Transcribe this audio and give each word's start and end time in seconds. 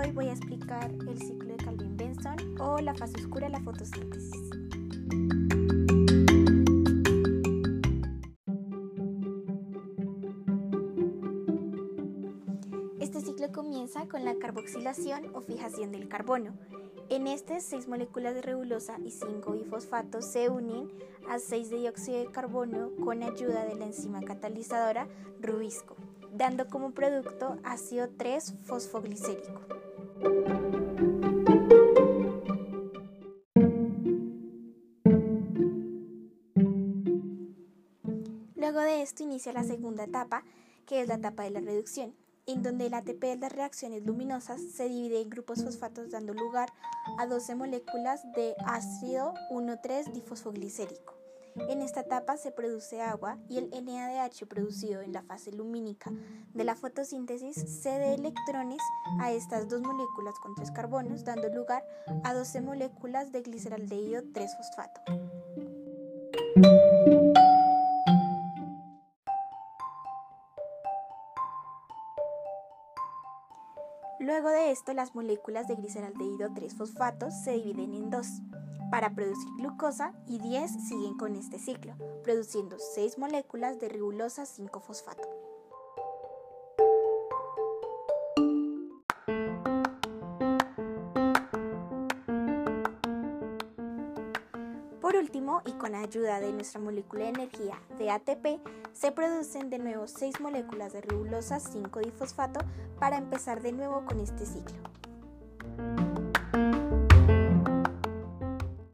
hoy 0.00 0.12
voy 0.12 0.28
a 0.28 0.32
explicar 0.32 0.90
el 1.08 1.18
ciclo 1.18 1.48
de 1.48 1.56
Calvin-Benson 1.56 2.60
o 2.60 2.78
la 2.78 2.94
fase 2.94 3.16
oscura 3.18 3.46
de 3.46 3.52
la 3.52 3.60
fotosíntesis. 3.60 4.32
Este 13.00 13.20
ciclo 13.20 13.52
comienza 13.52 14.06
con 14.08 14.24
la 14.24 14.36
carboxilación 14.36 15.34
o 15.34 15.40
fijación 15.40 15.92
del 15.92 16.08
carbono. 16.08 16.54
En 17.08 17.26
este, 17.26 17.60
6 17.60 17.88
moléculas 17.88 18.34
de 18.34 18.42
rebulosa 18.42 18.98
y 19.04 19.10
5 19.10 19.52
bifosfatos 19.52 20.24
se 20.24 20.48
unen 20.48 20.88
a 21.28 21.38
6 21.38 21.70
de 21.70 21.78
dióxido 21.78 22.18
de 22.18 22.30
carbono 22.30 22.92
con 23.04 23.22
ayuda 23.22 23.64
de 23.64 23.74
la 23.74 23.86
enzima 23.86 24.20
catalizadora 24.22 25.08
rubisco, 25.40 25.96
dando 26.32 26.68
como 26.68 26.92
producto 26.92 27.58
ácido 27.64 28.08
3-fosfoglicérico. 28.16 29.60
Luego 38.56 38.80
de 38.80 39.02
esto 39.02 39.22
inicia 39.22 39.52
la 39.52 39.64
segunda 39.64 40.04
etapa, 40.04 40.44
que 40.86 41.00
es 41.00 41.08
la 41.08 41.14
etapa 41.14 41.42
de 41.42 41.50
la 41.50 41.60
reducción, 41.60 42.14
en 42.46 42.62
donde 42.62 42.86
el 42.86 42.94
ATP 42.94 43.20
de 43.20 43.36
las 43.36 43.52
reacciones 43.52 44.04
luminosas 44.04 44.60
se 44.60 44.88
divide 44.88 45.20
en 45.20 45.30
grupos 45.30 45.64
fosfatos 45.64 46.10
dando 46.10 46.34
lugar 46.34 46.72
a 47.18 47.26
12 47.26 47.54
moléculas 47.54 48.22
de 48.34 48.54
ácido 48.64 49.34
1,3-difosfoglicérico. 49.50 51.19
En 51.56 51.82
esta 51.82 52.00
etapa 52.00 52.36
se 52.36 52.52
produce 52.52 53.00
agua 53.02 53.38
y 53.48 53.58
el 53.58 53.70
NADH 53.70 54.46
producido 54.48 55.00
en 55.00 55.12
la 55.12 55.22
fase 55.22 55.52
lumínica 55.52 56.10
de 56.54 56.64
la 56.64 56.74
fotosíntesis 56.74 57.56
cede 57.82 58.14
electrones 58.14 58.80
a 59.20 59.32
estas 59.32 59.68
dos 59.68 59.80
moléculas 59.80 60.34
con 60.40 60.54
tres 60.54 60.70
carbonos, 60.70 61.24
dando 61.24 61.48
lugar 61.48 61.84
a 62.24 62.34
12 62.34 62.60
moléculas 62.60 63.32
de 63.32 63.42
gliceraldehído 63.42 64.22
3-fosfato. 64.22 65.00
Luego 74.20 74.50
de 74.50 74.70
esto, 74.70 74.92
las 74.92 75.14
moléculas 75.14 75.66
de 75.66 75.76
gliceraldehído 75.76 76.50
3-fosfato 76.50 77.30
se 77.30 77.52
dividen 77.52 77.94
en 77.94 78.10
dos 78.10 78.26
para 78.90 79.14
producir 79.14 79.48
glucosa 79.56 80.12
y 80.26 80.38
10 80.38 80.88
siguen 80.88 81.16
con 81.16 81.36
este 81.36 81.58
ciclo, 81.58 81.94
produciendo 82.22 82.76
6 82.78 83.16
moléculas 83.16 83.80
de 83.80 83.88
ribulosa 83.88 84.42
5-fosfato. 84.42 85.49
Por 95.10 95.18
último, 95.18 95.60
y 95.66 95.72
con 95.72 95.96
ayuda 95.96 96.38
de 96.38 96.52
nuestra 96.52 96.80
molécula 96.80 97.24
de 97.24 97.30
energía 97.30 97.74
de 97.98 98.12
ATP, 98.12 98.60
se 98.92 99.10
producen 99.10 99.68
de 99.68 99.80
nuevo 99.80 100.06
6 100.06 100.40
moléculas 100.40 100.92
de 100.92 101.00
ribulosa 101.00 101.58
5-difosfato 101.58 102.64
para 103.00 103.18
empezar 103.18 103.60
de 103.60 103.72
nuevo 103.72 104.04
con 104.06 104.20
este 104.20 104.46
ciclo. 104.46 106.09